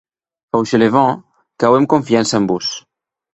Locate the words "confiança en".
1.93-2.47